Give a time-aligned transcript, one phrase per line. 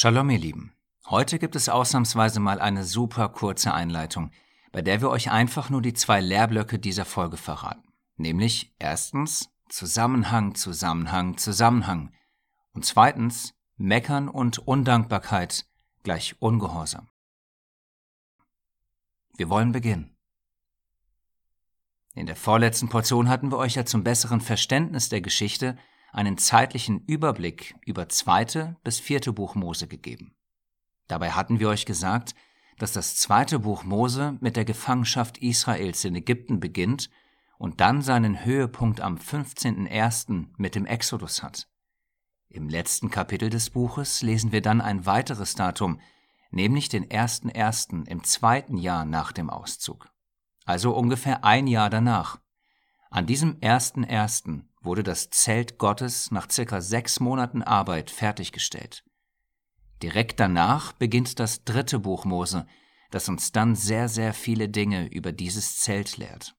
[0.00, 0.72] Shalom, ihr Lieben.
[1.08, 4.30] Heute gibt es ausnahmsweise mal eine super kurze Einleitung,
[4.70, 7.82] bei der wir euch einfach nur die zwei Lehrblöcke dieser Folge verraten.
[8.16, 12.12] Nämlich erstens Zusammenhang, Zusammenhang, Zusammenhang
[12.74, 15.66] und zweitens Meckern und Undankbarkeit
[16.04, 17.08] gleich Ungehorsam.
[19.36, 20.16] Wir wollen beginnen.
[22.14, 25.76] In der vorletzten Portion hatten wir euch ja zum besseren Verständnis der Geschichte
[26.18, 30.34] einen zeitlichen Überblick über zweite bis vierte Buch Mose gegeben.
[31.06, 32.34] Dabei hatten wir euch gesagt,
[32.76, 37.08] dass das zweite Buch Mose mit der Gefangenschaft Israels in Ägypten beginnt
[37.56, 40.46] und dann seinen Höhepunkt am 15.01.
[40.56, 41.68] mit dem Exodus hat.
[42.48, 46.00] Im letzten Kapitel des Buches lesen wir dann ein weiteres Datum,
[46.50, 48.08] nämlich den 1.01.
[48.08, 50.10] im zweiten Jahr nach dem Auszug.
[50.64, 52.40] Also ungefähr ein Jahr danach.
[53.08, 59.04] An diesem 1.01 wurde das Zelt Gottes nach circa sechs Monaten Arbeit fertiggestellt.
[60.02, 62.66] Direkt danach beginnt das dritte Buch Mose,
[63.10, 66.56] das uns dann sehr, sehr viele Dinge über dieses Zelt lehrt.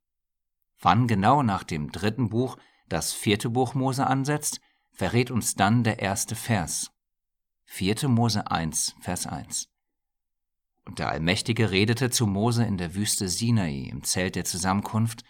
[0.79, 5.97] Wann genau nach dem dritten Buch das vierte Buch Mose ansetzt, verrät uns dann der
[5.97, 6.91] erste Vers.
[7.65, 8.09] 4.
[8.09, 9.69] Mose 1, Vers 1.
[10.85, 15.23] Und der Allmächtige redete zu Mose in der Wüste Sinai im Zelt der Zusammenkunft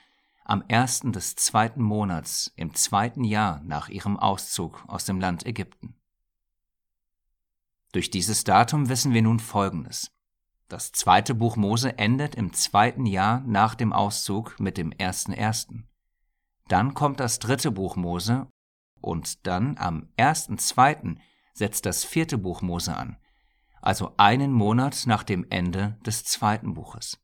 [0.49, 5.95] am ersten des zweiten Monats im zweiten Jahr nach ihrem Auszug aus dem Land Ägypten.
[7.91, 10.11] Durch dieses Datum wissen wir nun Folgendes.
[10.67, 15.87] Das zweite Buch Mose endet im zweiten Jahr nach dem Auszug mit dem ersten ersten.
[16.67, 18.47] Dann kommt das dritte Buch Mose
[19.01, 21.19] und dann am ersten zweiten
[21.53, 23.17] setzt das vierte Buch Mose an,
[23.81, 27.19] also einen Monat nach dem Ende des zweiten Buches.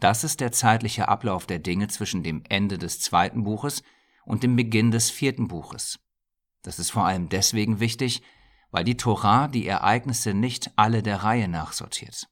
[0.00, 3.82] Das ist der zeitliche Ablauf der Dinge zwischen dem Ende des zweiten Buches
[4.24, 5.98] und dem Beginn des vierten Buches.
[6.62, 8.22] Das ist vor allem deswegen wichtig,
[8.70, 12.28] weil die Torah die Ereignisse nicht alle der Reihe nach sortiert.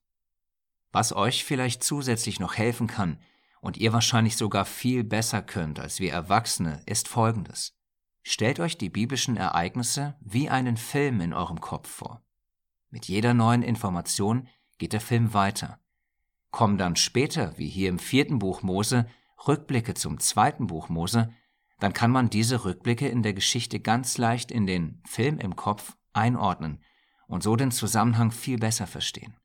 [0.92, 3.18] Was euch vielleicht zusätzlich noch helfen kann
[3.60, 7.74] und ihr wahrscheinlich sogar viel besser könnt als wir Erwachsene, ist Folgendes.
[8.22, 12.22] Stellt euch die biblischen Ereignisse wie einen Film in eurem Kopf vor.
[12.90, 15.80] Mit jeder neuen Information geht der Film weiter
[16.50, 19.06] Kommen dann später, wie hier im vierten Buch Mose,
[19.46, 21.32] Rückblicke zum zweiten Buch Mose,
[21.78, 25.96] dann kann man diese Rückblicke in der Geschichte ganz leicht in den Film im Kopf
[26.12, 26.82] einordnen
[27.28, 29.36] und so den Zusammenhang viel besser verstehen.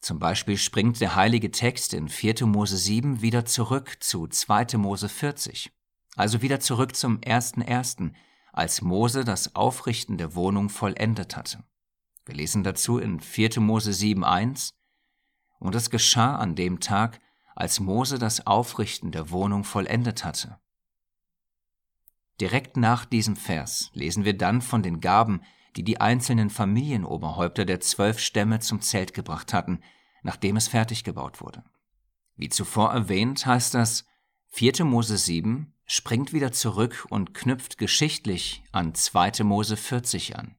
[0.00, 2.46] Zum Beispiel springt der heilige Text in 4.
[2.46, 4.78] Mose 7 wieder zurück zu 2.
[4.78, 5.72] Mose 40,
[6.16, 8.12] also wieder zurück zum 1.1.,
[8.52, 11.64] als Mose das Aufrichten der Wohnung vollendet hatte.
[12.24, 13.60] Wir lesen dazu in 4.
[13.60, 14.72] Mose 7.1
[15.58, 17.20] und es geschah an dem Tag,
[17.54, 20.58] als Mose das Aufrichten der Wohnung vollendet hatte.
[22.40, 25.42] Direkt nach diesem Vers lesen wir dann von den Gaben,
[25.76, 29.80] die die einzelnen Familienoberhäupter der zwölf Stämme zum Zelt gebracht hatten,
[30.22, 31.64] nachdem es fertig gebaut wurde.
[32.36, 34.06] Wie zuvor erwähnt, heißt das
[34.50, 34.84] 4.
[34.84, 39.42] Mose 7 springt wieder zurück und knüpft geschichtlich an 2.
[39.42, 40.57] Mose 40 an.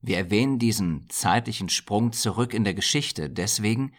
[0.00, 3.92] Wir erwähnen diesen zeitlichen Sprung zurück in der Geschichte deswegen,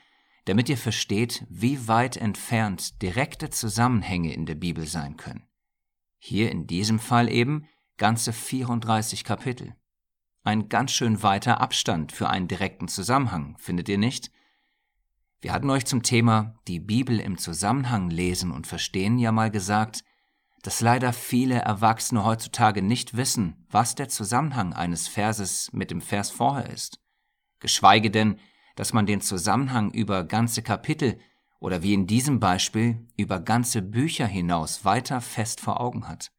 [0.46, 5.48] damit ihr versteht, wie weit entfernt direkte Zusammenhänge in der Bibel sein können.
[6.20, 9.76] Hier in diesem Fall eben ganze 34 Kapitel.
[10.44, 14.32] Ein ganz schön weiter Abstand für einen direkten Zusammenhang, findet ihr nicht?
[15.42, 20.04] Wir hatten euch zum Thema die Bibel im Zusammenhang lesen und verstehen ja mal gesagt,
[20.64, 26.32] dass leider viele Erwachsene heutzutage nicht wissen, was der Zusammenhang eines Verses mit dem Vers
[26.32, 27.00] vorher ist,
[27.60, 28.40] geschweige denn,
[28.76, 31.20] dass man den Zusammenhang über ganze Kapitel
[31.60, 36.32] oder wie in diesem Beispiel über ganze Bücher hinaus weiter fest vor Augen hat.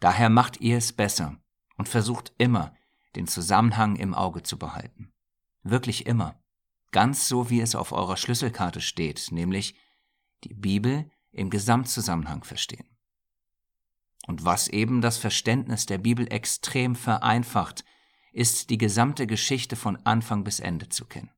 [0.00, 1.36] Daher macht ihr es besser
[1.76, 2.74] und versucht immer,
[3.14, 5.12] den Zusammenhang im Auge zu behalten.
[5.62, 6.40] Wirklich immer.
[6.90, 9.76] Ganz so, wie es auf eurer Schlüsselkarte steht, nämlich
[10.44, 12.91] die Bibel im Gesamtzusammenhang verstehen
[14.26, 17.84] und was eben das Verständnis der Bibel extrem vereinfacht,
[18.32, 21.30] ist die gesamte Geschichte von Anfang bis Ende zu kennen.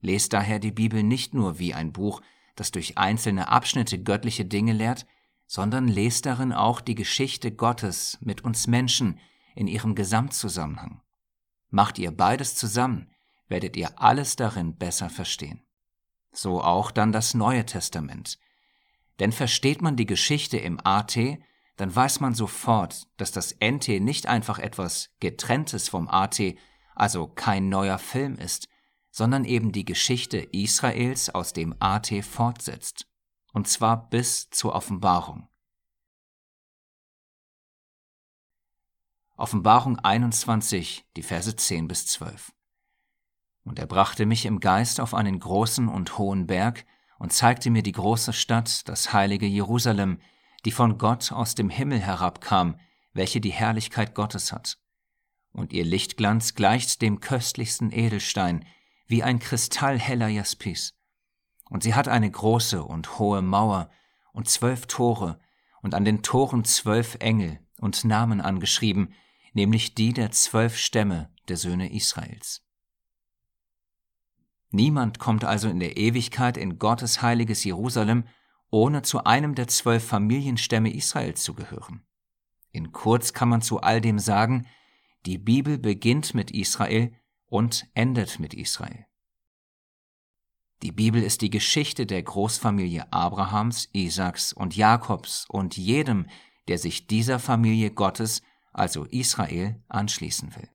[0.00, 2.20] Lest daher die Bibel nicht nur wie ein Buch,
[2.54, 5.06] das durch einzelne Abschnitte göttliche Dinge lehrt,
[5.46, 9.18] sondern lest darin auch die Geschichte Gottes mit uns Menschen
[9.54, 11.00] in ihrem Gesamtzusammenhang.
[11.70, 13.10] Macht ihr beides zusammen,
[13.48, 15.64] werdet ihr alles darin besser verstehen.
[16.32, 18.38] So auch dann das Neue Testament.
[19.18, 21.16] Denn versteht man die Geschichte im AT,
[21.76, 26.40] dann weiß man sofort, dass das NT nicht einfach etwas Getrenntes vom AT,
[26.94, 28.68] also kein neuer Film ist,
[29.10, 33.06] sondern eben die Geschichte Israels aus dem AT fortsetzt,
[33.52, 35.48] und zwar bis zur Offenbarung.
[39.38, 42.52] Offenbarung 21, die Verse 10 bis 12.
[43.64, 46.86] Und er brachte mich im Geist auf einen großen und hohen Berg
[47.18, 50.20] und zeigte mir die große Stadt, das heilige Jerusalem,
[50.66, 52.78] die von Gott aus dem Himmel herabkam,
[53.12, 54.78] welche die Herrlichkeit Gottes hat.
[55.52, 58.64] Und ihr Lichtglanz gleicht dem köstlichsten Edelstein,
[59.06, 60.94] wie ein kristallheller Jaspis.
[61.70, 63.90] Und sie hat eine große und hohe Mauer
[64.32, 65.38] und zwölf Tore,
[65.82, 69.14] und an den Toren zwölf Engel und Namen angeschrieben,
[69.52, 72.64] nämlich die der zwölf Stämme der Söhne Israels.
[74.72, 78.24] Niemand kommt also in der Ewigkeit in Gottes heiliges Jerusalem,
[78.76, 82.02] ohne zu einem der zwölf Familienstämme Israels zu gehören.
[82.72, 84.66] In kurz kann man zu all dem sagen,
[85.24, 89.06] die Bibel beginnt mit Israel und endet mit Israel.
[90.82, 96.26] Die Bibel ist die Geschichte der Großfamilie Abrahams, Isaaks und Jakobs und jedem,
[96.68, 98.42] der sich dieser Familie Gottes,
[98.74, 100.68] also Israel, anschließen will.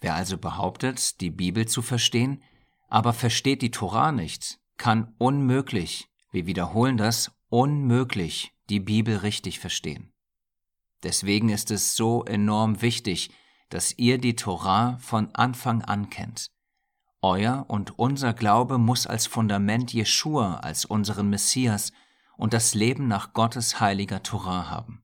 [0.00, 2.42] Wer also behauptet, die Bibel zu verstehen,
[2.88, 10.12] aber versteht die Torah nicht, kann unmöglich, wir wiederholen das, unmöglich die Bibel richtig verstehen.
[11.02, 13.30] Deswegen ist es so enorm wichtig,
[13.68, 16.50] dass ihr die Torah von Anfang an kennt.
[17.22, 21.92] Euer und unser Glaube muss als Fundament Jeschua als unseren Messias
[22.36, 25.02] und das Leben nach Gottes heiliger Torah haben.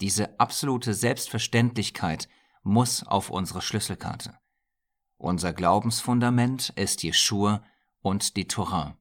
[0.00, 2.28] Diese absolute Selbstverständlichkeit
[2.62, 4.38] muss auf unsere Schlüsselkarte.
[5.22, 7.64] Unser Glaubensfundament ist Jeschua
[8.00, 8.98] und die Torah.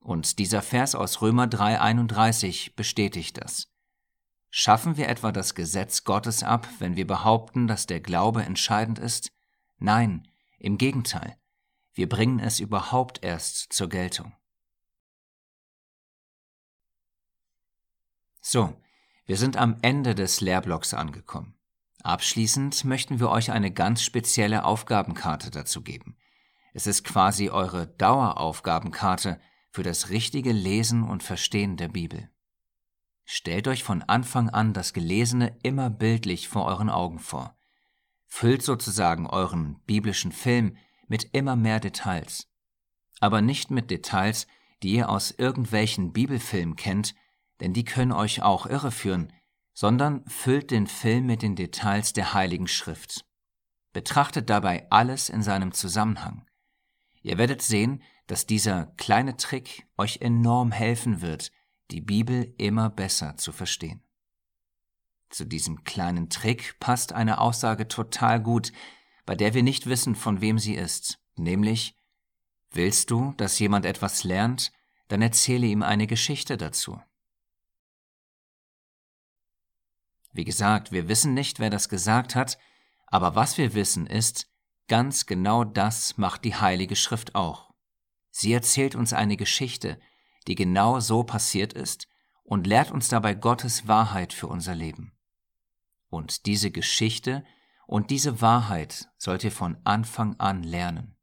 [0.00, 3.72] Und dieser Vers aus Römer 3:31 bestätigt das.
[4.50, 9.32] Schaffen wir etwa das Gesetz Gottes ab, wenn wir behaupten, dass der Glaube entscheidend ist?
[9.78, 11.40] Nein, im Gegenteil.
[11.94, 14.36] Wir bringen es überhaupt erst zur Geltung.
[18.42, 18.78] So,
[19.24, 21.59] wir sind am Ende des Lehrblocks angekommen.
[22.02, 26.16] Abschließend möchten wir euch eine ganz spezielle Aufgabenkarte dazu geben.
[26.72, 32.30] Es ist quasi eure Daueraufgabenkarte für das richtige Lesen und Verstehen der Bibel.
[33.24, 37.56] Stellt euch von Anfang an das Gelesene immer bildlich vor euren Augen vor.
[38.26, 40.76] Füllt sozusagen euren biblischen Film
[41.06, 42.48] mit immer mehr Details.
[43.20, 44.46] Aber nicht mit Details,
[44.82, 47.14] die ihr aus irgendwelchen Bibelfilmen kennt,
[47.60, 49.32] denn die können euch auch irreführen,
[49.72, 53.24] sondern füllt den Film mit den Details der Heiligen Schrift.
[53.92, 56.46] Betrachtet dabei alles in seinem Zusammenhang.
[57.22, 61.50] Ihr werdet sehen, dass dieser kleine Trick euch enorm helfen wird,
[61.90, 64.02] die Bibel immer besser zu verstehen.
[65.28, 68.72] Zu diesem kleinen Trick passt eine Aussage total gut,
[69.26, 71.96] bei der wir nicht wissen, von wem sie ist, nämlich
[72.72, 74.72] Willst du, dass jemand etwas lernt,
[75.08, 77.00] dann erzähle ihm eine Geschichte dazu.
[80.32, 82.58] Wie gesagt, wir wissen nicht, wer das gesagt hat,
[83.06, 84.48] aber was wir wissen ist,
[84.88, 87.70] ganz genau das macht die Heilige Schrift auch.
[88.30, 90.00] Sie erzählt uns eine Geschichte,
[90.46, 92.08] die genau so passiert ist
[92.44, 95.12] und lehrt uns dabei Gottes Wahrheit für unser Leben.
[96.08, 97.44] Und diese Geschichte
[97.86, 101.16] und diese Wahrheit sollt ihr von Anfang an lernen.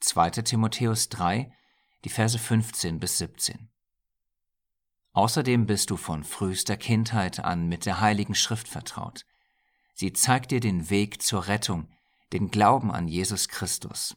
[0.00, 0.30] 2.
[0.30, 1.52] Timotheus 3,
[2.04, 3.70] die Verse 15 bis 17.
[5.18, 9.26] Außerdem bist du von frühester Kindheit an mit der Heiligen Schrift vertraut.
[9.92, 11.88] Sie zeigt dir den Weg zur Rettung,
[12.32, 14.16] den Glauben an Jesus Christus.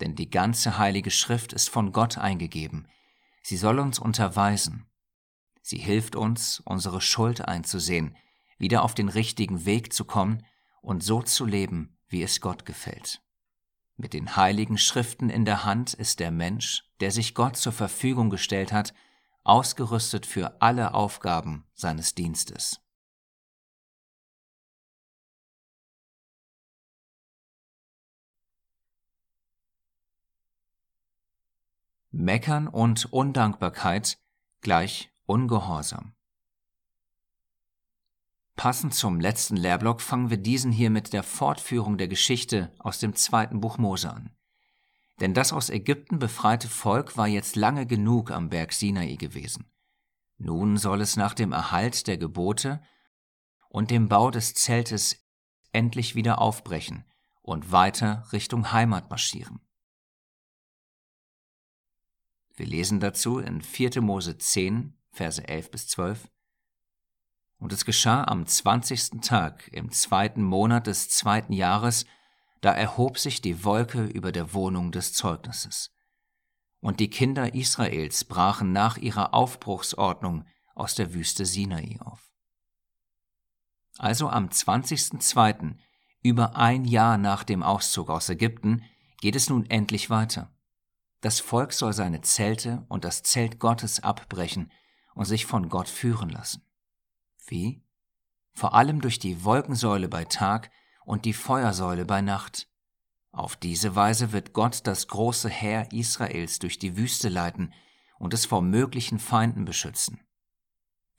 [0.00, 2.88] Denn die ganze Heilige Schrift ist von Gott eingegeben.
[3.44, 4.86] Sie soll uns unterweisen.
[5.62, 8.16] Sie hilft uns, unsere Schuld einzusehen,
[8.58, 10.44] wieder auf den richtigen Weg zu kommen
[10.82, 13.22] und so zu leben, wie es Gott gefällt.
[13.96, 18.28] Mit den heiligen Schriften in der Hand ist der Mensch, der sich Gott zur Verfügung
[18.28, 18.92] gestellt hat,
[19.46, 22.80] ausgerüstet für alle Aufgaben seines Dienstes.
[32.10, 34.18] Meckern und Undankbarkeit
[34.62, 36.14] gleich Ungehorsam.
[38.56, 43.14] Passend zum letzten Lehrblock fangen wir diesen hier mit der Fortführung der Geschichte aus dem
[43.14, 44.35] zweiten Buch Mose an.
[45.20, 49.70] Denn das aus Ägypten befreite Volk war jetzt lange genug am Berg Sinai gewesen.
[50.38, 52.82] Nun soll es nach dem Erhalt der Gebote
[53.70, 55.26] und dem Bau des Zeltes
[55.72, 57.04] endlich wieder aufbrechen
[57.42, 59.60] und weiter Richtung Heimat marschieren.
[62.54, 64.00] Wir lesen dazu in 4.
[64.00, 66.30] Mose 10, Verse 11 bis 12.
[67.58, 72.04] Und es geschah am zwanzigsten Tag im zweiten Monat des zweiten Jahres,
[72.60, 75.92] da erhob sich die Wolke über der Wohnung des Zeugnisses.
[76.80, 80.44] und die Kinder Israels brachen nach ihrer Aufbruchsordnung
[80.74, 82.30] aus der Wüste Sinai auf.
[83.98, 85.76] Also am 20.02.,
[86.22, 88.84] über ein Jahr nach dem Auszug aus Ägypten,
[89.20, 90.52] geht es nun endlich weiter.
[91.20, 94.70] Das Volk soll seine Zelte und das Zelt Gottes abbrechen
[95.14, 96.62] und sich von Gott führen lassen.
[97.46, 97.82] Wie?
[98.52, 100.70] Vor allem durch die Wolkensäule bei Tag
[101.06, 102.68] und die Feuersäule bei Nacht.
[103.30, 107.72] Auf diese Weise wird Gott das große Heer Israels durch die Wüste leiten
[108.18, 110.20] und es vor möglichen Feinden beschützen.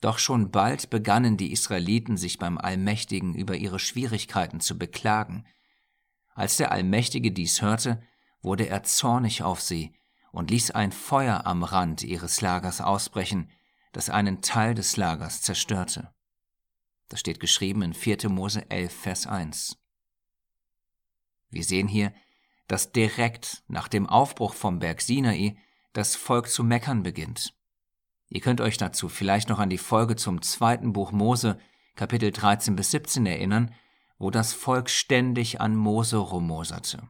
[0.00, 5.46] Doch schon bald begannen die Israeliten sich beim Allmächtigen über ihre Schwierigkeiten zu beklagen.
[6.34, 8.00] Als der Allmächtige dies hörte,
[8.42, 9.94] wurde er zornig auf sie
[10.30, 13.50] und ließ ein Feuer am Rand ihres Lagers ausbrechen,
[13.92, 16.12] das einen Teil des Lagers zerstörte.
[17.08, 18.28] Das steht geschrieben in 4.
[18.28, 19.78] Mose 11, Vers 1.
[21.50, 22.12] Wir sehen hier,
[22.66, 25.56] dass direkt nach dem Aufbruch vom Berg Sinai
[25.94, 27.54] das Volk zu meckern beginnt.
[28.28, 31.58] Ihr könnt euch dazu vielleicht noch an die Folge zum zweiten Buch Mose,
[31.96, 33.74] Kapitel 13 bis 17 erinnern,
[34.18, 37.08] wo das Volk ständig an Mose rummoserte.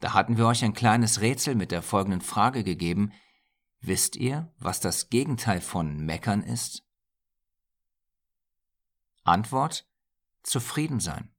[0.00, 3.12] Da hatten wir euch ein kleines Rätsel mit der folgenden Frage gegeben.
[3.80, 6.87] Wisst ihr, was das Gegenteil von meckern ist?
[9.28, 9.86] Antwort
[10.42, 11.30] Zufrieden sein.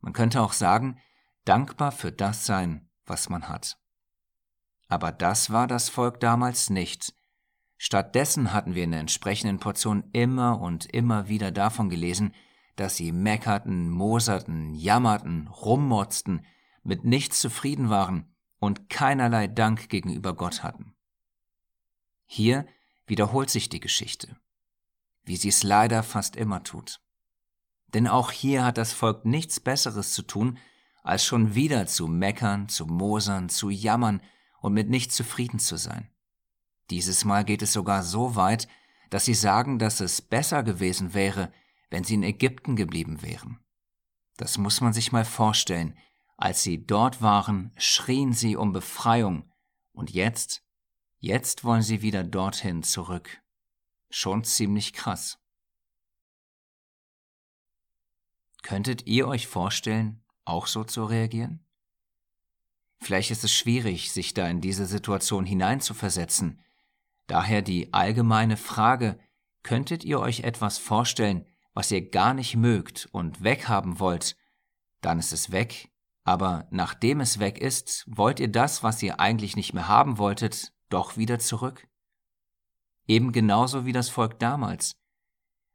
[0.00, 0.98] Man könnte auch sagen,
[1.44, 3.78] dankbar für das sein, was man hat.
[4.88, 7.14] Aber das war das Volk damals nicht.
[7.76, 12.34] Stattdessen hatten wir in der entsprechenden Portion immer und immer wieder davon gelesen,
[12.76, 16.44] dass sie meckerten, moserten, jammerten, rummotzten,
[16.82, 20.94] mit nichts zufrieden waren und keinerlei Dank gegenüber Gott hatten.
[22.26, 22.66] Hier
[23.06, 24.36] wiederholt sich die Geschichte,
[25.24, 27.00] wie sie es leider fast immer tut.
[27.94, 30.58] Denn auch hier hat das Volk nichts Besseres zu tun,
[31.04, 34.20] als schon wieder zu meckern, zu mosern, zu jammern
[34.60, 36.10] und mit nichts zufrieden zu sein.
[36.90, 38.68] Dieses Mal geht es sogar so weit,
[39.10, 41.52] dass sie sagen, dass es besser gewesen wäre,
[41.90, 43.60] wenn sie in Ägypten geblieben wären.
[44.36, 45.96] Das muss man sich mal vorstellen.
[46.36, 49.50] Als sie dort waren, schrien sie um Befreiung,
[49.92, 50.64] und jetzt,
[51.18, 53.40] jetzt wollen sie wieder dorthin zurück.
[54.10, 55.38] Schon ziemlich krass.
[58.64, 61.66] Könntet ihr euch vorstellen, auch so zu reagieren?
[62.98, 66.62] Vielleicht ist es schwierig, sich da in diese Situation hineinzuversetzen.
[67.26, 69.18] Daher die allgemeine Frage,
[69.62, 71.44] könntet ihr euch etwas vorstellen,
[71.74, 74.34] was ihr gar nicht mögt und weghaben wollt,
[75.02, 75.90] dann ist es weg,
[76.24, 80.72] aber nachdem es weg ist, wollt ihr das, was ihr eigentlich nicht mehr haben wolltet,
[80.88, 81.86] doch wieder zurück?
[83.06, 84.96] Eben genauso wie das Volk damals.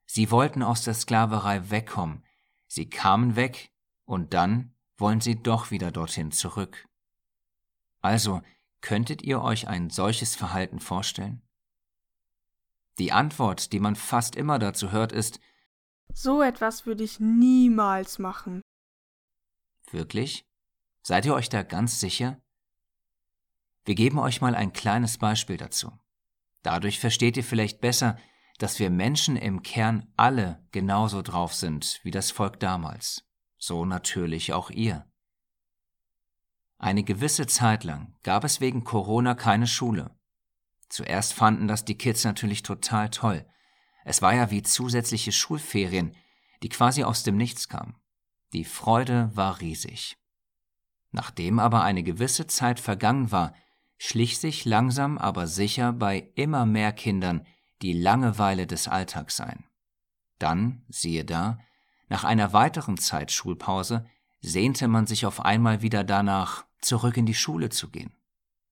[0.08, 2.24] Sie wollten aus der Sklaverei wegkommen,
[2.70, 3.72] Sie kamen weg
[4.06, 6.88] und dann wollen sie doch wieder dorthin zurück.
[8.00, 8.42] Also,
[8.80, 11.42] könntet ihr euch ein solches Verhalten vorstellen?
[13.00, 15.40] Die Antwort, die man fast immer dazu hört, ist
[16.14, 18.62] So etwas würde ich niemals machen.
[19.92, 20.46] Wirklich?
[21.02, 22.40] Seid ihr euch da ganz sicher?
[23.84, 25.92] Wir geben euch mal ein kleines Beispiel dazu.
[26.62, 28.18] Dadurch versteht ihr vielleicht besser,
[28.60, 33.26] dass wir Menschen im Kern alle genauso drauf sind wie das Volk damals,
[33.58, 35.08] so natürlich auch ihr.
[36.78, 40.12] Eine gewisse Zeit lang gab es wegen Corona keine Schule.
[40.90, 43.46] Zuerst fanden das die Kids natürlich total toll.
[44.04, 46.16] Es war ja wie zusätzliche Schulferien,
[46.62, 47.96] die quasi aus dem Nichts kamen.
[48.54, 50.18] Die Freude war riesig.
[51.12, 53.54] Nachdem aber eine gewisse Zeit vergangen war,
[53.98, 57.46] schlich sich langsam aber sicher bei immer mehr Kindern
[57.82, 59.64] die Langeweile des Alltags ein.
[60.38, 61.60] Dann, siehe da,
[62.08, 64.06] nach einer weiteren Zeit Schulpause
[64.42, 68.16] sehnte man sich auf einmal wieder danach, zurück in die Schule zu gehen.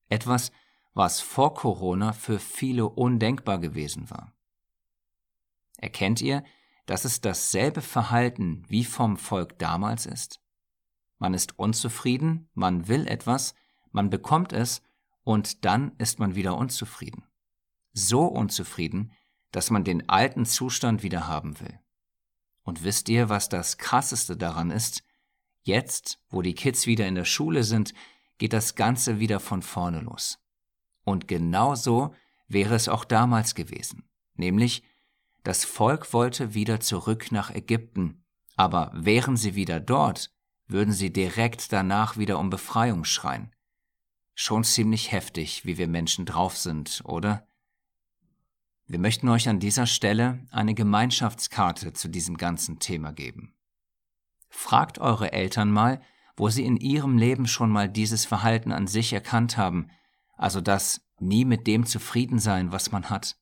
[0.09, 0.51] Etwas,
[0.93, 4.33] was vor Corona für viele undenkbar gewesen war.
[5.77, 6.43] Erkennt ihr,
[6.85, 10.41] dass es dasselbe Verhalten wie vom Volk damals ist?
[11.19, 13.53] Man ist unzufrieden, man will etwas,
[13.91, 14.81] man bekommt es
[15.23, 17.27] und dann ist man wieder unzufrieden
[17.97, 19.11] so unzufrieden,
[19.51, 21.79] dass man den alten Zustand wieder haben will.
[22.63, 25.03] Und wisst ihr, was das Krasseste daran ist?
[25.63, 27.93] Jetzt, wo die Kids wieder in der Schule sind,
[28.37, 30.39] geht das Ganze wieder von vorne los.
[31.03, 32.13] Und genau so
[32.47, 34.03] wäre es auch damals gewesen.
[34.35, 34.83] Nämlich,
[35.43, 38.23] das Volk wollte wieder zurück nach Ägypten,
[38.55, 40.31] aber wären sie wieder dort,
[40.67, 43.53] würden sie direkt danach wieder um Befreiung schreien.
[44.35, 47.47] Schon ziemlich heftig, wie wir Menschen drauf sind, oder?
[48.89, 53.53] Wir möchten euch an dieser Stelle eine Gemeinschaftskarte zu diesem ganzen Thema geben.
[54.47, 56.01] Fragt eure Eltern mal,
[56.37, 59.89] wo sie in ihrem Leben schon mal dieses Verhalten an sich erkannt haben,
[60.37, 63.35] also dass, nie mit dem zufrieden sein, was man hat.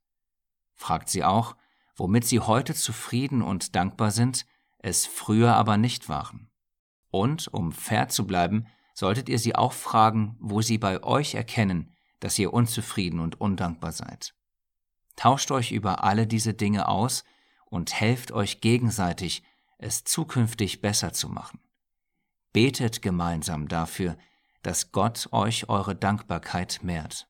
[0.73, 1.55] Fragt sie auch,
[1.95, 4.47] womit sie heute zufrieden und dankbar sind,
[4.79, 6.49] es früher aber nicht waren.
[7.11, 11.93] Und, um fair zu bleiben, solltet ihr sie auch fragen, wo sie bei euch erkennen,
[12.19, 14.33] dass ihr unzufrieden und undankbar seid.
[15.15, 17.23] Tauscht euch über alle diese Dinge aus
[17.65, 19.43] und helft euch gegenseitig,
[19.77, 21.59] es zukünftig besser zu machen.
[22.53, 24.17] Betet gemeinsam dafür,
[24.61, 27.27] dass Gott euch eure Dankbarkeit mehrt.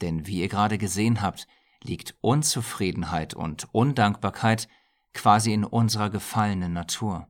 [0.00, 1.46] Denn wie ihr gerade gesehen habt,
[1.82, 4.68] liegt Unzufriedenheit und Undankbarkeit
[5.12, 7.28] quasi in unserer gefallenen Natur.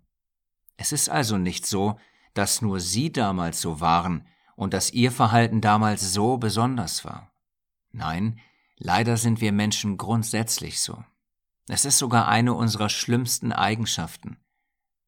[0.76, 1.98] Es ist also nicht so,
[2.34, 4.26] dass nur sie damals so waren
[4.56, 7.30] und dass ihr Verhalten damals so besonders war.
[7.92, 8.40] Nein,
[8.80, 11.04] leider sind wir Menschen grundsätzlich so.
[11.68, 14.38] Es ist sogar eine unserer schlimmsten Eigenschaften.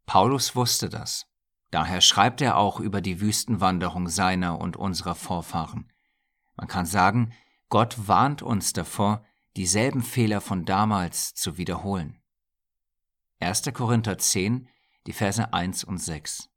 [0.06, 1.26] Paulus wusste das.
[1.72, 5.90] Daher schreibt er auch über die Wüstenwanderung seiner und unserer Vorfahren.
[6.54, 7.32] Man kann sagen,
[7.70, 9.24] Gott warnt uns davor,
[9.56, 12.20] dieselben Fehler von damals zu wiederholen.
[13.40, 13.62] 1.
[13.72, 14.68] Korinther 10,
[15.06, 16.50] die Verse 1 und 6.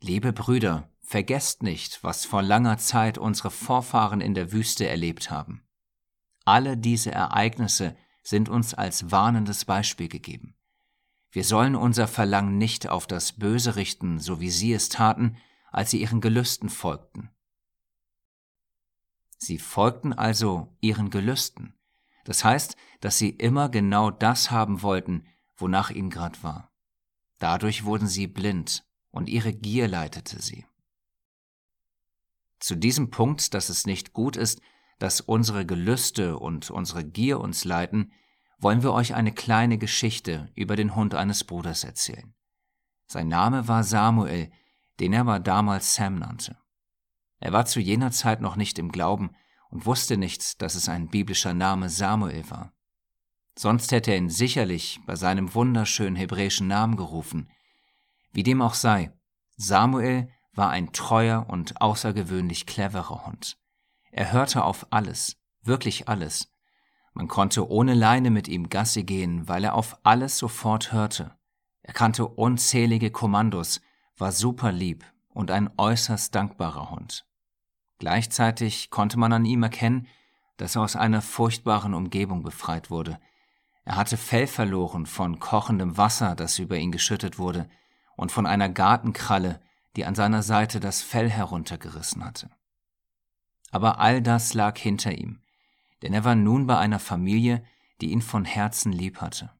[0.00, 5.63] Liebe Brüder, vergesst nicht, was vor langer Zeit unsere Vorfahren in der Wüste erlebt haben.
[6.44, 10.54] Alle diese Ereignisse sind uns als warnendes Beispiel gegeben.
[11.30, 15.36] Wir sollen unser Verlangen nicht auf das Böse richten, so wie sie es taten,
[15.72, 17.30] als sie ihren Gelüsten folgten.
[19.36, 21.74] Sie folgten also ihren Gelüsten.
[22.24, 26.70] Das heißt, dass sie immer genau das haben wollten, wonach ihnen grad war.
[27.38, 30.64] Dadurch wurden sie blind und ihre Gier leitete sie.
[32.58, 34.62] Zu diesem Punkt, dass es nicht gut ist,
[35.04, 38.10] dass unsere Gelüste und unsere Gier uns leiten,
[38.58, 42.32] wollen wir euch eine kleine Geschichte über den Hund eines Bruders erzählen.
[43.06, 44.50] Sein Name war Samuel,
[45.00, 46.56] den er aber damals Sam nannte.
[47.38, 49.32] Er war zu jener Zeit noch nicht im Glauben
[49.68, 52.72] und wusste nicht, dass es ein biblischer Name Samuel war.
[53.58, 57.50] Sonst hätte er ihn sicherlich bei seinem wunderschönen hebräischen Namen gerufen.
[58.32, 59.12] Wie dem auch sei,
[59.58, 63.58] Samuel war ein treuer und außergewöhnlich cleverer Hund.
[64.16, 66.48] Er hörte auf alles, wirklich alles.
[67.14, 71.36] Man konnte ohne Leine mit ihm Gasse gehen, weil er auf alles sofort hörte.
[71.82, 73.80] Er kannte unzählige Kommandos,
[74.16, 77.26] war super lieb und ein äußerst dankbarer Hund.
[77.98, 80.06] Gleichzeitig konnte man an ihm erkennen,
[80.58, 83.18] dass er aus einer furchtbaren Umgebung befreit wurde.
[83.84, 87.68] Er hatte Fell verloren von kochendem Wasser, das über ihn geschüttet wurde,
[88.14, 89.60] und von einer Gartenkralle,
[89.96, 92.48] die an seiner Seite das Fell heruntergerissen hatte.
[93.74, 95.40] Aber all das lag hinter ihm,
[96.02, 97.64] denn er war nun bei einer Familie,
[98.00, 99.50] die ihn von Herzen lieb hatte.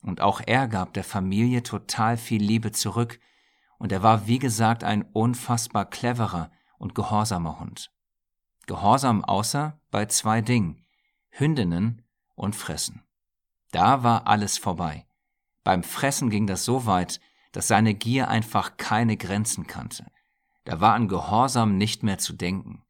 [0.00, 3.20] Und auch er gab der Familie total viel Liebe zurück,
[3.76, 7.92] und er war wie gesagt ein unfassbar cleverer und gehorsamer Hund.
[8.66, 10.82] Gehorsam außer bei zwei Dingen,
[11.28, 12.00] Hündinnen
[12.36, 13.02] und Fressen.
[13.72, 15.06] Da war alles vorbei.
[15.64, 17.20] Beim Fressen ging das so weit,
[17.52, 20.06] dass seine Gier einfach keine Grenzen kannte.
[20.64, 22.83] Da war an Gehorsam nicht mehr zu denken.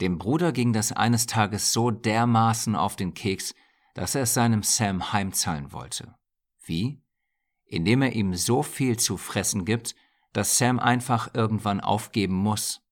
[0.00, 3.54] Dem Bruder ging das eines Tages so dermaßen auf den Keks,
[3.94, 6.14] dass er es seinem Sam heimzahlen wollte.
[6.64, 7.00] Wie?
[7.64, 9.94] Indem er ihm so viel zu fressen gibt,
[10.32, 12.82] dass Sam einfach irgendwann aufgeben muss.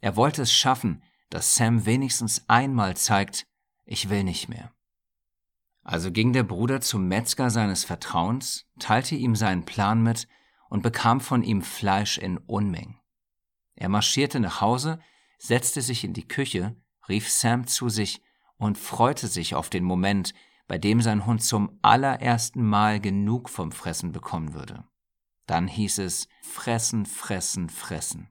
[0.00, 3.46] Er wollte es schaffen, dass Sam wenigstens einmal zeigt,
[3.84, 4.72] ich will nicht mehr.
[5.82, 10.26] Also ging der Bruder zum Metzger seines Vertrauens, teilte ihm seinen Plan mit
[10.68, 12.98] und bekam von ihm Fleisch in Unmengen.
[13.76, 14.98] Er marschierte nach Hause,
[15.44, 16.74] setzte sich in die Küche,
[17.06, 18.22] rief Sam zu sich
[18.56, 20.32] und freute sich auf den Moment,
[20.66, 24.84] bei dem sein Hund zum allerersten Mal genug vom Fressen bekommen würde.
[25.46, 28.30] Dann hieß es fressen, fressen, fressen.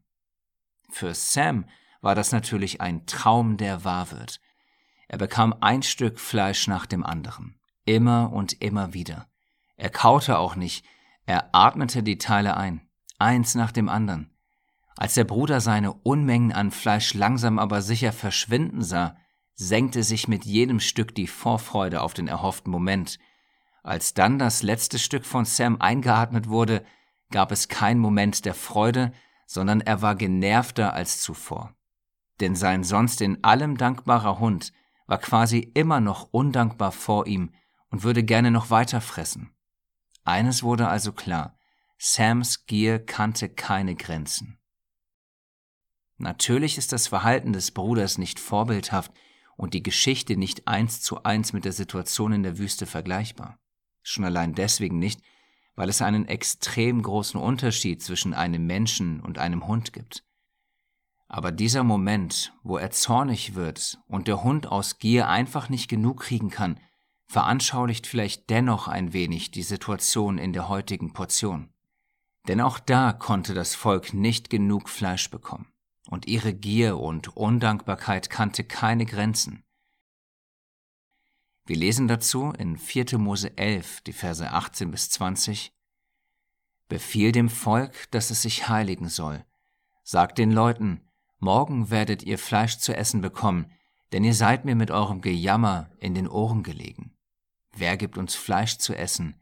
[0.90, 1.66] Für Sam
[2.02, 4.42] war das natürlich ein Traum, der wahr wird.
[5.08, 9.28] Er bekam ein Stück Fleisch nach dem anderen, immer und immer wieder.
[9.76, 10.84] Er kaute auch nicht,
[11.28, 12.82] er atmete die Teile ein,
[13.20, 14.33] eins nach dem anderen.
[14.96, 19.18] Als der Bruder seine Unmengen an Fleisch langsam aber sicher verschwinden sah,
[19.56, 23.20] senkte sich mit jedem Stück die Vorfreude auf den erhofften Moment.
[23.84, 26.86] Als dann das letzte Stück von Sam eingeatmet wurde,
[27.32, 29.12] gab es keinen Moment der Freude,
[29.46, 31.76] sondern er war genervter als zuvor.
[32.40, 34.74] Denn sein sonst in allem dankbarer Hund
[35.08, 37.52] war quasi immer noch undankbar vor ihm
[37.90, 39.54] und würde gerne noch weiter fressen.
[40.24, 41.58] Eines wurde also klar,
[41.98, 44.60] Sams Gier kannte keine Grenzen.
[46.18, 49.12] Natürlich ist das Verhalten des Bruders nicht vorbildhaft
[49.58, 53.60] und die Geschichte nicht eins zu eins mit der Situation in der Wüste vergleichbar.
[54.02, 55.22] Schon allein deswegen nicht,
[55.76, 60.24] weil es einen extrem großen Unterschied zwischen einem Menschen und einem Hund gibt.
[61.28, 66.22] Aber dieser Moment, wo er zornig wird und der Hund aus Gier einfach nicht genug
[66.22, 66.80] kriegen kann,
[67.26, 71.74] veranschaulicht vielleicht dennoch ein wenig die Situation in der heutigen Portion.
[72.48, 75.73] Denn auch da konnte das Volk nicht genug Fleisch bekommen,
[76.14, 79.64] und ihre Gier und Undankbarkeit kannte keine Grenzen.
[81.66, 83.18] Wir lesen dazu in 4.
[83.18, 85.74] Mose 11, die Verse 18 bis 20,
[86.88, 89.44] Befiehl dem Volk, dass es sich heiligen soll.
[90.04, 91.02] Sagt den Leuten,
[91.40, 93.72] morgen werdet ihr Fleisch zu essen bekommen,
[94.12, 97.18] denn ihr seid mir mit eurem Gejammer in den Ohren gelegen.
[97.76, 99.42] Wer gibt uns Fleisch zu essen?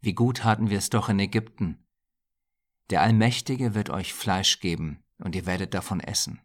[0.00, 1.84] Wie gut hatten wir es doch in Ägypten.
[2.90, 6.40] Der Allmächtige wird euch Fleisch geben, und ihr werdet davon essen.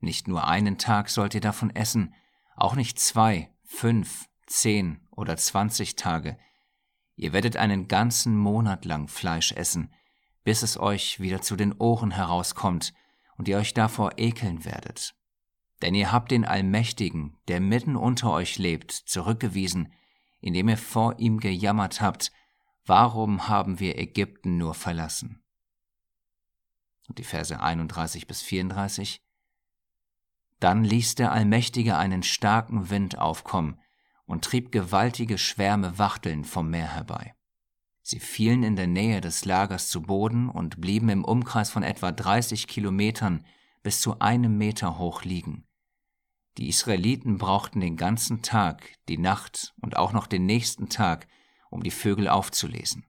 [0.00, 2.14] Nicht nur einen Tag sollt ihr davon essen,
[2.56, 6.38] auch nicht zwei, fünf, zehn oder zwanzig Tage.
[7.16, 9.92] Ihr werdet einen ganzen Monat lang Fleisch essen,
[10.42, 12.94] bis es euch wieder zu den Ohren herauskommt
[13.36, 15.14] und ihr euch davor ekeln werdet.
[15.82, 19.92] Denn ihr habt den Allmächtigen, der mitten unter euch lebt, zurückgewiesen,
[20.40, 22.32] indem ihr vor ihm gejammert habt,
[22.86, 25.39] warum haben wir Ägypten nur verlassen?
[27.10, 29.20] Und die Verse 31 bis 34.
[30.60, 33.80] Dann ließ der Allmächtige einen starken Wind aufkommen
[34.26, 37.34] und trieb gewaltige Schwärme Wachteln vom Meer herbei.
[38.00, 42.12] Sie fielen in der Nähe des Lagers zu Boden und blieben im Umkreis von etwa
[42.12, 43.44] 30 Kilometern
[43.82, 45.66] bis zu einem Meter hoch liegen.
[46.58, 51.26] Die Israeliten brauchten den ganzen Tag, die Nacht und auch noch den nächsten Tag,
[51.70, 53.04] um die Vögel aufzulesen.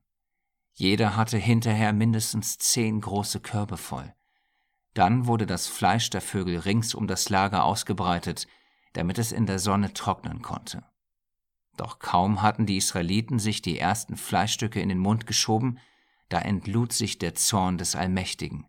[0.74, 4.14] Jeder hatte hinterher mindestens zehn große Körbe voll.
[4.94, 8.46] Dann wurde das Fleisch der Vögel rings um das Lager ausgebreitet,
[8.92, 10.84] damit es in der Sonne trocknen konnte.
[11.76, 15.78] Doch kaum hatten die Israeliten sich die ersten Fleischstücke in den Mund geschoben,
[16.28, 18.66] da entlud sich der Zorn des Allmächtigen.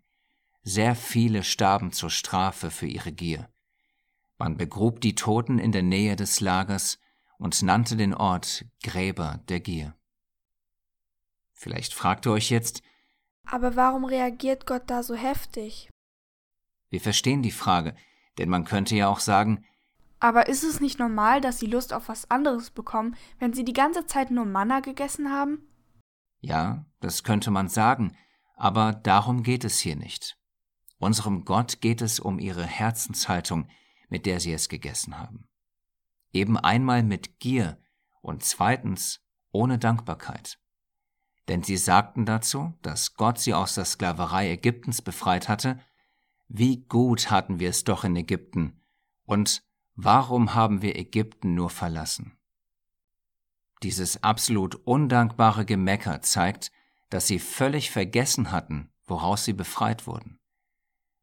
[0.64, 3.50] Sehr viele starben zur Strafe für ihre Gier.
[4.38, 7.00] Man begrub die Toten in der Nähe des Lagers
[7.38, 9.96] und nannte den Ort Gräber der Gier.
[11.64, 12.84] Vielleicht fragt ihr euch jetzt,
[13.46, 15.90] aber warum reagiert Gott da so heftig?
[16.90, 17.96] Wir verstehen die Frage,
[18.38, 19.64] denn man könnte ja auch sagen,
[20.20, 23.72] aber ist es nicht normal, dass sie Lust auf was anderes bekommen, wenn sie die
[23.72, 25.66] ganze Zeit nur Manna gegessen haben?
[26.42, 28.18] Ja, das könnte man sagen,
[28.58, 30.38] aber darum geht es hier nicht.
[30.98, 33.70] Unserem Gott geht es um ihre Herzenshaltung,
[34.10, 35.48] mit der sie es gegessen haben.
[36.34, 37.82] Eben einmal mit Gier
[38.22, 39.22] und zweitens
[39.54, 40.60] ohne Dankbarkeit.
[41.48, 45.80] Denn sie sagten dazu, dass Gott sie aus der Sklaverei Ägyptens befreit hatte,
[46.48, 48.80] wie gut hatten wir es doch in Ägypten,
[49.26, 49.64] und
[49.96, 52.36] Warum haben wir Ägypten nur verlassen?
[53.84, 56.72] Dieses absolut undankbare Gemecker zeigt,
[57.10, 60.40] dass sie völlig vergessen hatten, woraus sie befreit wurden.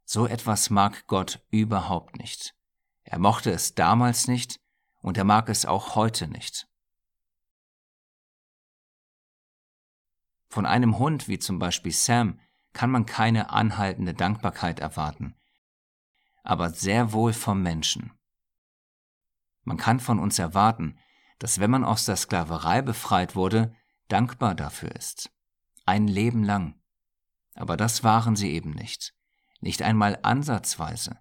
[0.05, 2.55] So etwas mag Gott überhaupt nicht.
[3.03, 4.61] Er mochte es damals nicht
[5.03, 6.69] und er mag es auch heute nicht.
[10.51, 12.41] Von einem Hund wie zum Beispiel Sam
[12.73, 15.37] kann man keine anhaltende Dankbarkeit erwarten,
[16.43, 18.13] aber sehr wohl vom Menschen.
[19.63, 20.99] Man kann von uns erwarten,
[21.39, 23.75] dass wenn man aus der Sklaverei befreit wurde,
[24.09, 25.31] dankbar dafür ist.
[25.87, 26.81] Ein Leben lang.
[27.55, 29.15] Aber das waren sie eben nicht.
[29.61, 31.21] Nicht einmal ansatzweise.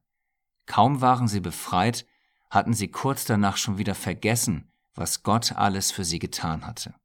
[0.65, 2.05] Kaum waren sie befreit,
[2.49, 6.95] hatten sie kurz danach schon wieder vergessen, was Gott alles für sie getan hatte.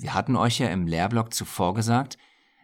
[0.00, 2.16] Wir hatten euch ja im Lehrblock zuvor gesagt,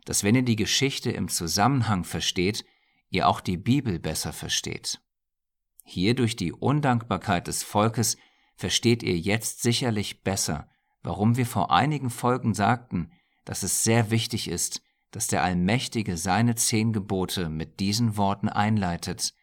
[0.06, 2.64] dass wenn ihr die Geschichte im Zusammenhang versteht,
[3.10, 5.00] ihr auch die Bibel besser versteht.
[5.84, 8.16] Hier durch die Undankbarkeit des Volkes
[8.56, 10.70] versteht ihr jetzt sicherlich besser,
[11.02, 13.12] warum wir vor einigen Folgen sagten,
[13.44, 19.34] dass es sehr wichtig ist, dass der Allmächtige seine zehn Gebote mit diesen Worten einleitet.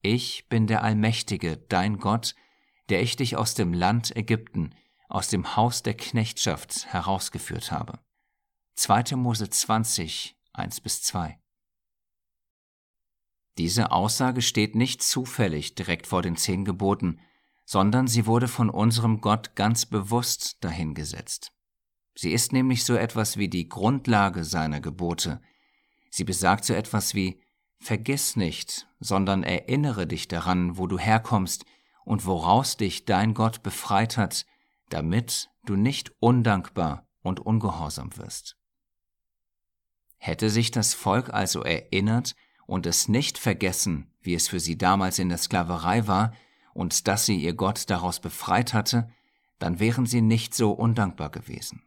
[0.00, 2.34] Ich bin der Allmächtige, dein Gott,
[2.88, 4.74] der ich dich aus dem Land Ägypten,
[5.08, 7.98] aus dem Haus der Knechtschaft herausgeführt habe.
[8.74, 9.16] 2.
[9.16, 11.38] Mose 20, 1 bis 2.
[13.58, 17.20] Diese Aussage steht nicht zufällig direkt vor den zehn Geboten,
[17.64, 21.52] sondern sie wurde von unserem Gott ganz bewusst dahingesetzt.
[22.14, 25.40] Sie ist nämlich so etwas wie die Grundlage seiner Gebote.
[26.10, 27.42] Sie besagt so etwas wie
[27.78, 31.66] Vergiss nicht, sondern erinnere dich daran, wo du herkommst
[32.04, 34.46] und woraus dich dein Gott befreit hat,
[34.88, 38.56] damit du nicht undankbar und ungehorsam wirst.
[40.18, 42.34] Hätte sich das Volk also erinnert,
[42.66, 46.34] und es nicht vergessen, wie es für sie damals in der Sklaverei war
[46.74, 49.08] und dass sie ihr Gott daraus befreit hatte,
[49.58, 51.82] dann wären sie nicht so undankbar gewesen.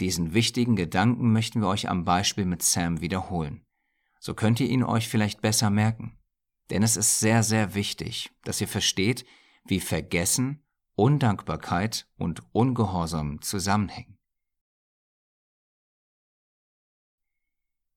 [0.00, 3.64] Diesen wichtigen Gedanken möchten wir euch am Beispiel mit Sam wiederholen.
[4.22, 6.18] so könnt ihr ihn euch vielleicht besser merken.
[6.68, 9.24] Denn es ist sehr, sehr wichtig, dass ihr versteht,
[9.64, 10.62] wie Vergessen,
[11.00, 14.18] Undankbarkeit und Ungehorsam zusammenhängen.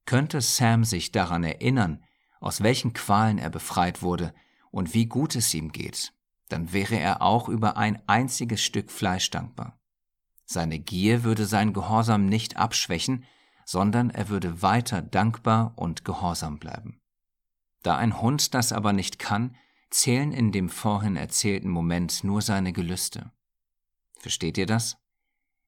[0.06, 2.02] Könnte Sam sich daran erinnern,
[2.40, 4.34] aus welchen Qualen er befreit wurde
[4.72, 6.14] und wie gut es ihm geht,
[6.48, 9.78] dann wäre er auch über ein einziges Stück Fleisch dankbar.
[10.46, 13.26] Seine Gier würde seinen Gehorsam nicht abschwächen,
[13.66, 17.02] sondern er würde weiter dankbar und gehorsam bleiben.
[17.82, 19.58] Da ein Hund das aber nicht kann,
[19.94, 23.32] zählen in dem vorhin erzählten Moment nur seine Gelüste.
[24.18, 24.98] Versteht ihr das?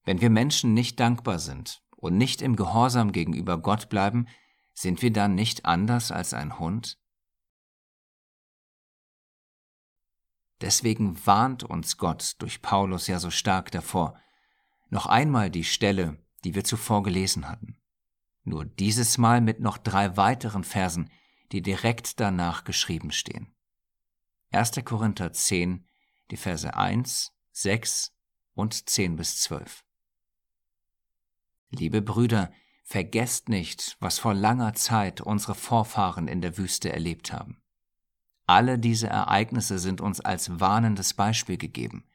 [0.04, 4.28] Wenn wir Menschen nicht dankbar sind und nicht im Gehorsam gegenüber Gott bleiben,
[4.74, 7.00] sind wir dann nicht anders als ein Hund?
[10.62, 14.20] Deswegen warnt uns Gott durch Paulus ja so stark davor,
[14.90, 17.78] noch einmal die Stelle, die wir zuvor gelesen hatten.
[18.44, 21.10] Nur dieses Mal mit noch drei weiteren Versen,
[21.52, 23.55] die direkt danach geschrieben stehen.
[24.56, 24.72] 1.
[24.86, 25.86] Korinther 10,
[26.32, 28.13] die Verse 1, 6
[28.54, 29.84] und 10 bis 12.
[31.72, 32.52] Liebe Brüder,
[32.84, 37.62] vergesst nicht, was vor langer Zeit unsere Vorfahren in der Wüste erlebt haben.
[38.48, 42.06] Alle diese Ereignisse sind uns als warnendes Beispiel gegeben.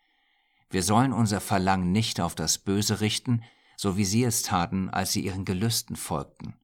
[0.70, 3.42] Wir sollen unser Verlangen nicht auf das Böse richten,
[3.76, 6.54] so wie sie es taten, als sie ihren Gelüsten folgten.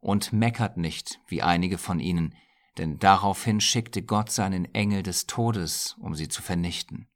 [0.00, 2.34] Und meckert nicht, wie einige von ihnen,
[2.78, 7.08] denn daraufhin schickte Gott seinen Engel des Todes, um sie zu vernichten.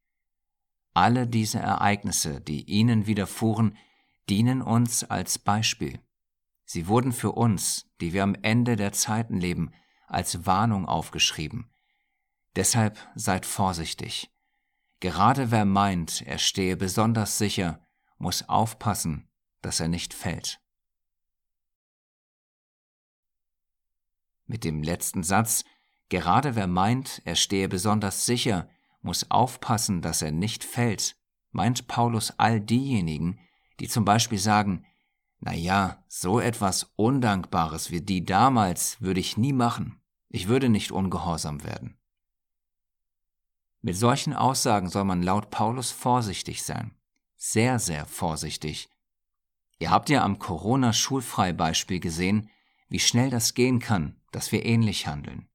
[0.95, 3.77] Alle diese Ereignisse, die ihnen widerfuhren,
[4.29, 6.01] dienen uns als Beispiel.
[6.65, 9.73] Sie wurden für uns, die wir am Ende der Zeiten leben,
[10.07, 11.71] als Warnung aufgeschrieben.
[12.57, 14.31] Deshalb seid vorsichtig.
[15.01, 17.81] Gerade wer meint, er stehe besonders sicher,
[18.19, 19.29] muss aufpassen,
[19.63, 20.61] dass er nicht fällt.
[24.49, 25.65] Mit dem letzten Satz,
[26.09, 28.69] gerade wer meint, er stehe besonders sicher,
[29.03, 31.17] muss aufpassen, dass er nicht fällt,
[31.53, 33.39] meint Paulus all diejenigen,
[33.79, 34.87] die zum Beispiel sagen,
[35.41, 40.01] na ja, so etwas Undankbares wie die damals würde ich nie machen.
[40.31, 41.99] Ich würde nicht ungehorsam werden.
[43.83, 46.95] Mit solchen Aussagen soll man laut Paulus vorsichtig sein.
[47.37, 48.89] Sehr, sehr vorsichtig.
[49.79, 52.51] Ihr habt ja am Corona-Schulfrei-Beispiel gesehen,
[52.89, 55.49] wie schnell das gehen kann, dass wir ähnlich handeln.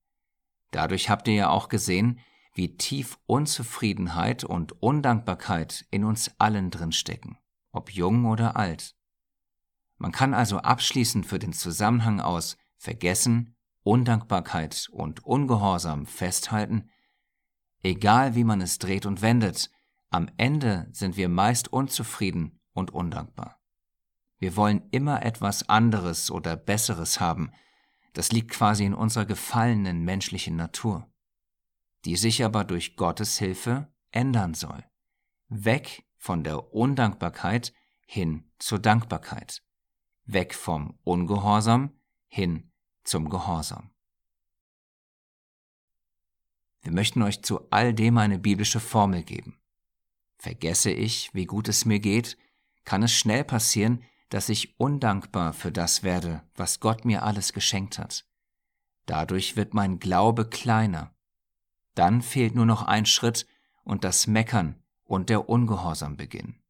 [0.71, 2.19] Dadurch habt ihr ja auch gesehen,
[2.53, 7.37] wie tief Unzufriedenheit und Undankbarkeit in uns allen drinstecken,
[7.71, 8.95] ob jung oder alt.
[9.97, 16.89] Man kann also abschließend für den Zusammenhang aus Vergessen, Undankbarkeit und Ungehorsam festhalten,
[17.81, 19.69] egal wie man es dreht und wendet,
[20.09, 23.59] am Ende sind wir meist unzufrieden und undankbar.
[24.37, 27.51] Wir wollen immer etwas anderes oder Besseres haben,
[28.13, 31.11] das liegt quasi in unserer gefallenen menschlichen Natur,
[32.05, 34.83] die sich aber durch Gottes Hilfe ändern soll.
[35.49, 37.73] Weg von der Undankbarkeit
[38.05, 39.63] hin zur Dankbarkeit.
[40.25, 41.91] Weg vom Ungehorsam
[42.27, 42.71] hin
[43.03, 43.89] zum Gehorsam.
[46.81, 49.59] Wir möchten euch zu all dem eine biblische Formel geben.
[50.37, 52.37] Vergesse ich, wie gut es mir geht,
[52.83, 57.99] kann es schnell passieren, dass ich undankbar für das werde, was Gott mir alles geschenkt
[57.99, 58.25] hat.
[59.05, 61.13] Dadurch wird mein Glaube kleiner.
[61.93, 63.45] Dann fehlt nur noch ein Schritt
[63.83, 66.63] und das Meckern und der Ungehorsam beginnen.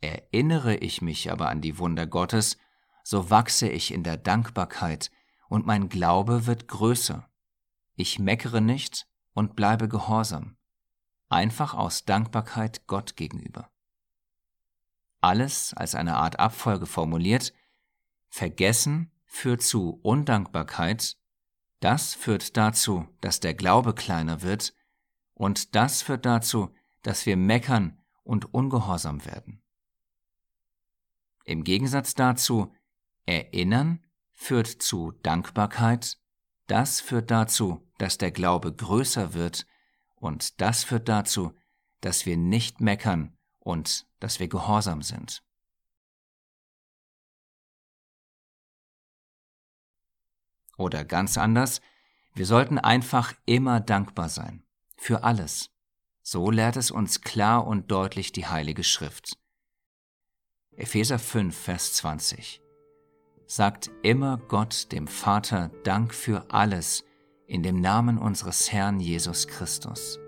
[0.00, 2.58] Erinnere ich mich aber an die Wunder Gottes,
[3.02, 5.10] so wachse ich in der Dankbarkeit
[5.48, 7.28] und mein Glaube wird größer.
[7.96, 10.56] Ich meckere nicht und bleibe gehorsam,
[11.28, 13.71] einfach aus Dankbarkeit Gott gegenüber
[15.22, 17.52] alles als eine Art Abfolge formuliert,
[18.28, 21.16] Vergessen führt zu Undankbarkeit,
[21.80, 24.74] das führt dazu, dass der Glaube kleiner wird,
[25.34, 29.62] und das führt dazu, dass wir meckern und ungehorsam werden.
[31.44, 32.72] Im Gegensatz dazu,
[33.26, 36.18] Erinnern führt zu Dankbarkeit,
[36.66, 39.66] das führt dazu, dass der Glaube größer wird,
[40.16, 41.52] und das führt dazu,
[42.00, 45.42] dass wir nicht meckern und dass wir gehorsam sind.
[50.76, 51.80] Oder ganz anders,
[52.34, 54.64] wir sollten einfach immer dankbar sein.
[54.96, 55.70] Für alles.
[56.22, 59.36] So lehrt es uns klar und deutlich die Heilige Schrift.
[60.72, 62.62] Epheser 5, Vers 20.
[63.46, 67.04] Sagt immer Gott, dem Vater, Dank für alles
[67.46, 70.21] in dem Namen unseres Herrn Jesus Christus.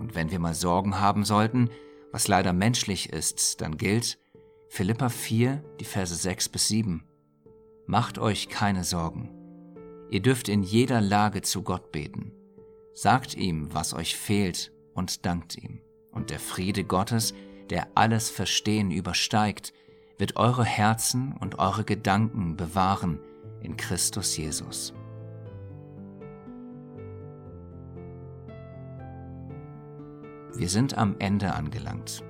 [0.00, 1.68] Und wenn wir mal Sorgen haben sollten,
[2.10, 4.18] was leider menschlich ist, dann gilt
[4.68, 7.04] Philippa 4, die Verse 6 bis 7.
[7.86, 9.30] Macht euch keine Sorgen.
[10.10, 12.32] Ihr dürft in jeder Lage zu Gott beten.
[12.94, 15.80] Sagt ihm, was euch fehlt und dankt ihm.
[16.10, 17.34] Und der Friede Gottes,
[17.68, 19.72] der alles Verstehen übersteigt,
[20.18, 23.20] wird eure Herzen und eure Gedanken bewahren
[23.62, 24.92] in Christus Jesus.
[30.60, 32.22] Wir sind am Ende angelangt.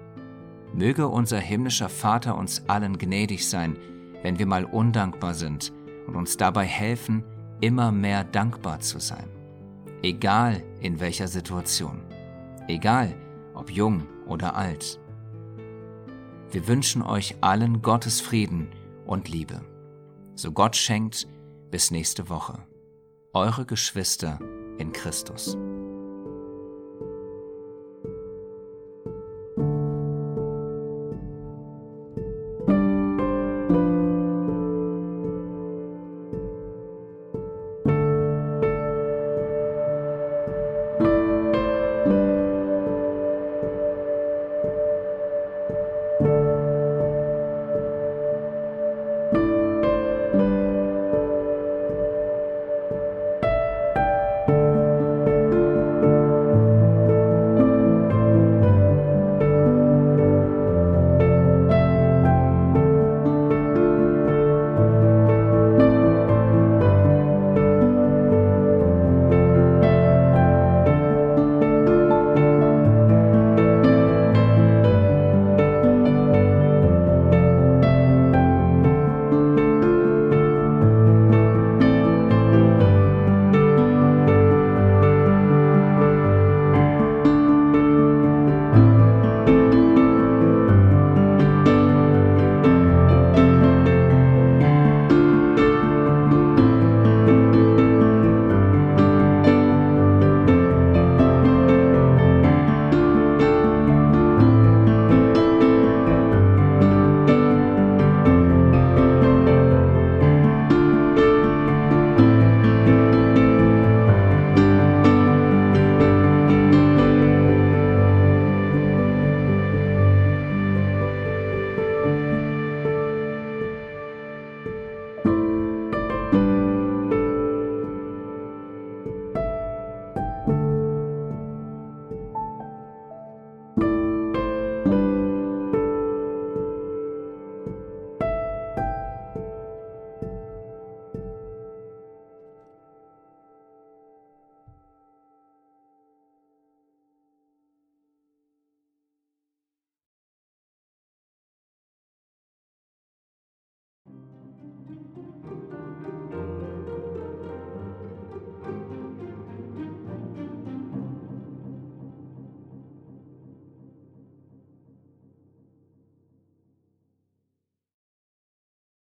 [0.73, 3.77] Möge unser himmlischer Vater uns allen gnädig sein,
[4.23, 5.73] wenn wir mal undankbar sind
[6.07, 7.25] und uns dabei helfen,
[7.61, 9.29] immer mehr dankbar zu sein.
[10.05, 12.03] Egal in welcher Situation.
[12.69, 13.17] Egal
[13.53, 15.01] ob jung oder alt.
[16.53, 18.69] Wir wünschen euch allen Gottes Frieden
[19.07, 19.61] und Liebe.
[20.37, 21.27] So Gott schenkt,
[21.73, 22.61] bis nächste Woche.
[23.33, 24.39] Eure Geschwister
[24.79, 25.59] in Christus.